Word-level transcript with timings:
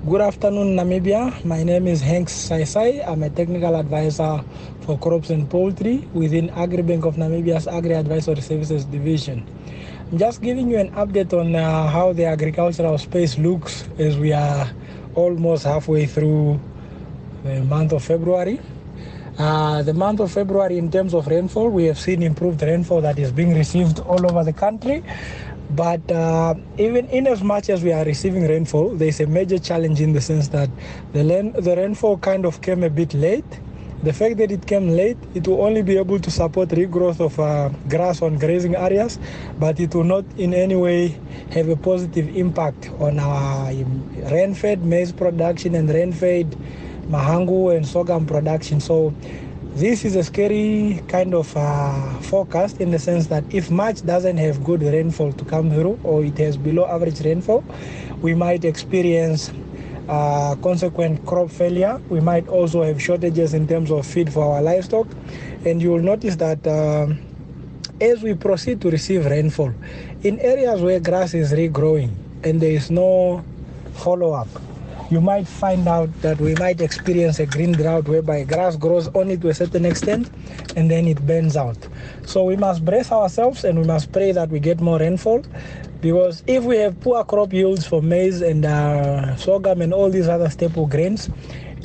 Good 0.00 0.22
afternoon, 0.22 0.76
Namibia. 0.76 1.44
My 1.44 1.62
name 1.62 1.86
is 1.86 2.00
Hanks 2.00 2.32
Saisai. 2.32 3.06
I'm 3.06 3.22
a 3.22 3.28
technical 3.28 3.76
advisor 3.76 4.42
for 4.80 4.96
crops 4.96 5.28
and 5.28 5.44
poultry 5.44 6.08
within 6.14 6.48
AgriBank 6.56 7.04
of 7.04 7.16
Namibia's 7.16 7.68
Agri 7.68 7.92
Advisory 7.92 8.40
Services 8.40 8.86
Division. 8.86 9.44
I'm 10.10 10.16
just 10.16 10.40
giving 10.40 10.70
you 10.70 10.78
an 10.78 10.90
update 10.92 11.38
on 11.38 11.54
uh, 11.54 11.86
how 11.88 12.14
the 12.14 12.24
agricultural 12.24 12.96
space 12.96 13.36
looks 13.36 13.90
as 13.98 14.16
we 14.16 14.32
are 14.32 14.70
almost 15.16 15.64
halfway 15.64 16.06
through 16.06 16.58
the 17.44 17.62
month 17.64 17.92
of 17.92 18.02
February. 18.02 18.58
Uh, 19.38 19.82
the 19.82 19.94
month 19.94 20.20
of 20.20 20.32
February, 20.32 20.78
in 20.78 20.90
terms 20.90 21.12
of 21.14 21.26
rainfall, 21.26 21.68
we 21.68 21.84
have 21.84 21.98
seen 21.98 22.22
improved 22.22 22.60
rainfall 22.62 23.00
that 23.02 23.18
is 23.18 23.32
being 23.32 23.54
received 23.54 24.00
all 24.00 24.24
over 24.24 24.44
the 24.44 24.52
country. 24.52 25.04
But 25.70 26.10
uh, 26.10 26.54
even 26.78 27.06
in 27.08 27.26
as 27.26 27.42
much 27.42 27.70
as 27.70 27.82
we 27.82 27.92
are 27.92 28.04
receiving 28.04 28.46
rainfall, 28.46 28.96
there's 28.96 29.20
a 29.20 29.26
major 29.26 29.58
challenge 29.58 30.00
in 30.00 30.12
the 30.12 30.20
sense 30.20 30.48
that 30.48 30.68
the, 31.12 31.22
land, 31.22 31.54
the 31.54 31.76
rainfall 31.76 32.18
kind 32.18 32.44
of 32.44 32.60
came 32.60 32.82
a 32.82 32.90
bit 32.90 33.14
late. 33.14 33.44
The 34.02 34.12
fact 34.12 34.38
that 34.38 34.50
it 34.50 34.66
came 34.66 34.88
late, 34.88 35.18
it 35.34 35.46
will 35.46 35.60
only 35.62 35.82
be 35.82 35.98
able 35.98 36.18
to 36.18 36.30
support 36.30 36.70
regrowth 36.70 37.20
of 37.20 37.38
uh, 37.38 37.68
grass 37.88 38.22
on 38.22 38.38
grazing 38.38 38.74
areas, 38.74 39.18
but 39.58 39.78
it 39.78 39.94
will 39.94 40.04
not 40.04 40.24
in 40.38 40.54
any 40.54 40.74
way 40.74 41.18
have 41.50 41.68
a 41.68 41.76
positive 41.76 42.34
impact 42.34 42.88
on 42.98 43.18
our 43.18 43.70
rain-fed 44.32 44.82
maize 44.84 45.12
production 45.12 45.74
and 45.74 45.90
rain-fed 45.90 46.56
mahangu 47.10 47.76
and 47.76 47.86
sorghum 47.86 48.24
production. 48.24 48.80
So 48.80 49.14
this 49.74 50.04
is 50.04 50.16
a 50.16 50.24
scary 50.24 51.00
kind 51.08 51.32
of 51.34 51.56
uh, 51.56 52.18
forecast 52.20 52.80
in 52.80 52.90
the 52.90 52.98
sense 52.98 53.28
that 53.28 53.44
if 53.50 53.70
March 53.70 54.04
doesn't 54.04 54.36
have 54.36 54.64
good 54.64 54.82
rainfall 54.82 55.32
to 55.32 55.44
come 55.44 55.70
through 55.70 55.98
or 56.02 56.24
it 56.24 56.36
has 56.38 56.56
below 56.56 56.86
average 56.86 57.20
rainfall, 57.20 57.64
we 58.20 58.34
might 58.34 58.64
experience 58.64 59.52
uh, 60.08 60.56
consequent 60.56 61.24
crop 61.24 61.50
failure. 61.50 62.00
We 62.08 62.20
might 62.20 62.48
also 62.48 62.82
have 62.82 63.00
shortages 63.00 63.54
in 63.54 63.68
terms 63.68 63.90
of 63.92 64.04
feed 64.04 64.32
for 64.32 64.54
our 64.54 64.60
livestock. 64.60 65.06
And 65.64 65.80
you 65.80 65.92
will 65.92 66.02
notice 66.02 66.36
that 66.36 66.66
uh, 66.66 67.14
as 68.00 68.22
we 68.22 68.34
proceed 68.34 68.80
to 68.80 68.90
receive 68.90 69.24
rainfall, 69.26 69.72
in 70.22 70.40
areas 70.40 70.82
where 70.82 70.98
grass 70.98 71.32
is 71.32 71.52
regrowing 71.52 72.10
and 72.42 72.60
there 72.60 72.72
is 72.72 72.90
no 72.90 73.44
follow 73.94 74.32
up, 74.32 74.48
you 75.10 75.20
might 75.20 75.46
find 75.46 75.86
out 75.88 76.08
that 76.22 76.40
we 76.40 76.54
might 76.54 76.80
experience 76.80 77.40
a 77.40 77.46
green 77.46 77.72
drought 77.72 78.06
whereby 78.08 78.44
grass 78.44 78.76
grows 78.76 79.08
only 79.14 79.36
to 79.36 79.48
a 79.48 79.54
certain 79.54 79.84
extent 79.84 80.30
and 80.76 80.90
then 80.90 81.06
it 81.08 81.24
burns 81.26 81.56
out. 81.56 81.76
So 82.24 82.44
we 82.44 82.56
must 82.56 82.84
brace 82.84 83.10
ourselves 83.10 83.64
and 83.64 83.78
we 83.78 83.84
must 83.84 84.12
pray 84.12 84.32
that 84.32 84.50
we 84.50 84.60
get 84.60 84.80
more 84.80 84.98
rainfall 85.00 85.42
because 86.00 86.44
if 86.46 86.64
we 86.64 86.76
have 86.78 86.98
poor 87.00 87.24
crop 87.24 87.52
yields 87.52 87.86
for 87.86 88.00
maize 88.00 88.40
and 88.40 88.64
uh, 88.64 89.36
sorghum 89.36 89.82
and 89.82 89.92
all 89.92 90.10
these 90.10 90.28
other 90.28 90.48
staple 90.48 90.86
grains, 90.86 91.28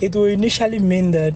it 0.02 0.16
will 0.16 0.26
initially 0.26 0.80
mean 0.80 1.12
that 1.12 1.34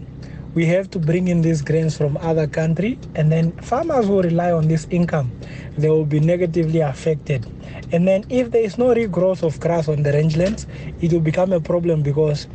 we 0.55 0.65
have 0.65 0.89
to 0.91 0.99
bring 0.99 1.27
in 1.27 1.41
these 1.41 1.61
grains 1.61 1.97
from 1.97 2.17
other 2.17 2.47
country 2.47 2.97
and 3.15 3.31
then 3.31 3.51
farmers 3.61 4.07
will 4.07 4.23
rely 4.23 4.51
on 4.51 4.67
this 4.67 4.87
income 4.89 5.31
they 5.77 5.89
will 5.89 6.05
be 6.05 6.19
negatively 6.19 6.81
affected. 6.81 7.45
And 7.91 8.07
then 8.07 8.25
if 8.29 8.51
there 8.51 8.63
is 8.63 8.77
no 8.77 8.93
regrowth 8.93 9.43
of 9.43 9.59
grass 9.59 9.87
on 9.87 10.03
the 10.03 10.11
rangelands 10.11 10.67
it 11.01 11.13
will 11.13 11.19
become 11.21 11.53
a 11.53 11.59
problem 11.59 12.01
because 12.03 12.47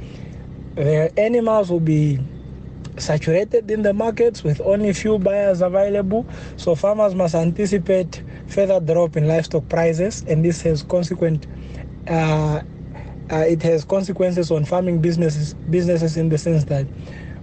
the 0.75 1.13
animals 1.19 1.71
will 1.71 1.81
be 1.81 2.19
saturated 2.97 3.71
in 3.71 3.83
the 3.83 3.93
markets 3.93 4.45
with 4.45 4.61
only 4.61 4.93
few 4.93 5.19
buyers 5.19 5.63
available. 5.63 6.27
So 6.57 6.75
farmers 6.75 7.15
must 7.15 7.35
anticipate 7.35 8.23
further 8.47 8.81
drop 8.81 9.17
in 9.17 9.27
livestock 9.27 9.69
prices 9.69 10.25
and 10.29 10.45
this 10.45 10.63
has 10.63 10.83
consequent 10.83 11.47
uh, 12.09 12.61
uh, 13.31 13.37
it 13.37 13.63
has 13.63 13.87
consequences 13.87 14.51
on 14.51 14.67
farming 14.67 15.01
businesses 15.01 15.55
businesses 15.71 16.19
in 16.19 16.29
the 16.29 16.37
sense 16.37 16.65
that 16.65 16.87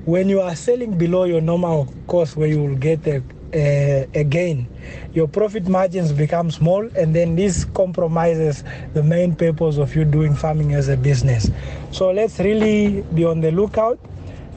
when 0.05 0.29
you 0.29 0.41
are 0.41 0.55
selling 0.55 0.97
below 0.97 1.25
your 1.25 1.41
normal 1.41 1.93
cost 2.07 2.35
where 2.35 2.47
you 2.47 2.61
will 2.61 2.75
get 2.75 3.05
a, 3.05 3.21
a, 3.53 4.07
a, 4.15 4.23
gain 4.23 4.67
your 5.13 5.27
profit 5.27 5.67
margins 5.67 6.11
become 6.11 6.49
small 6.49 6.83
and 6.95 7.15
then 7.15 7.35
this 7.35 7.65
compromises 7.65 8.63
the 8.93 9.03
main 9.03 9.35
purpose 9.35 9.77
of 9.77 9.95
you 9.95 10.03
doing 10.03 10.33
farming 10.33 10.73
as 10.73 10.89
a 10.89 10.97
business 10.97 11.51
so 11.91 12.11
let's 12.11 12.39
really 12.39 13.01
be 13.13 13.23
on 13.23 13.41
the 13.41 13.51
lookout 13.51 13.99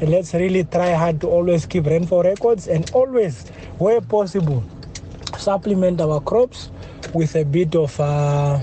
and 0.01 0.11
let's 0.11 0.33
really 0.33 0.65
try 0.65 0.93
hard 0.93 1.21
to 1.21 1.29
always 1.29 1.67
keep 1.67 1.85
rainfall 1.87 2.23
records 2.23 2.67
and 2.69 2.91
always 2.93 3.49
where 3.79 4.01
possible 4.01 4.65
supplement 5.37 6.01
our 6.01 6.21
crops 6.21 6.71
with 7.13 7.37
a 7.37 7.45
bit 7.45 7.75
of 7.77 7.99
uh, 8.01 8.59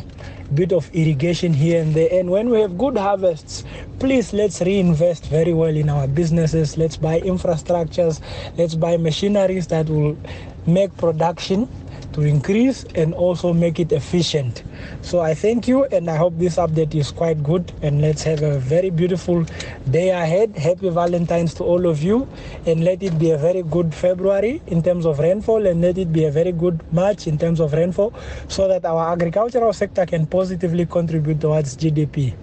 bit 0.53 0.73
of 0.73 0.89
irrigation 0.93 1.53
here 1.53 1.81
and 1.81 1.93
there. 1.93 2.09
And 2.11 2.29
when 2.29 2.49
we 2.49 2.59
have 2.61 2.77
good 2.77 2.97
harvests, 2.97 3.60
please 4.01 4.33
let's 4.33 4.61
reinvest 4.61 5.27
very 5.27 5.53
well 5.53 5.75
in 5.77 5.87
our 5.87 6.07
businesses. 6.07 6.75
Let's 6.75 6.97
buy 6.97 7.21
infrastructures, 7.21 8.19
let's 8.57 8.73
buy 8.73 8.97
machineries 8.97 9.67
that 9.67 9.87
will 9.89 10.17
make 10.65 10.97
production 10.97 11.69
to 12.13 12.23
increase 12.23 12.83
and 12.95 13.13
also 13.13 13.53
make 13.53 13.79
it 13.79 13.91
efficient. 13.91 14.63
So 15.03 15.19
I 15.19 15.35
thank 15.35 15.67
you 15.67 15.85
and 15.85 16.09
I 16.09 16.15
hope 16.15 16.35
this 16.39 16.55
update 16.55 16.95
is 16.95 17.11
quite 17.11 17.43
good 17.43 17.71
and 17.83 18.01
let's 18.01 18.23
have 18.23 18.41
a 18.41 18.57
very 18.57 18.89
beautiful 18.89 19.45
day 19.91 20.09
ahead. 20.09 20.57
Happy 20.57 20.89
Valentine's 20.89 21.53
to 21.55 21.63
all 21.63 21.85
of 21.85 22.01
you 22.01 22.27
and 22.65 22.83
let 22.83 23.03
it 23.03 23.19
be 23.19 23.29
a 23.29 23.37
very 23.37 23.61
good 23.61 23.93
February 23.93 24.63
in 24.65 24.81
terms 24.81 25.05
of 25.05 25.19
rainfall 25.19 25.67
and 25.67 25.79
let 25.79 25.99
it 25.99 26.11
be 26.11 26.25
a 26.25 26.31
very 26.31 26.51
good 26.51 26.81
March 26.91 27.27
in 27.27 27.37
terms 27.37 27.59
of 27.59 27.71
rainfall 27.73 28.15
so 28.47 28.67
that 28.67 28.83
our 28.83 29.11
agricultural 29.11 29.73
sector 29.73 30.07
can 30.07 30.25
positively 30.25 30.87
contribute 30.87 31.39
towards 31.39 31.77
GDP. 31.77 32.33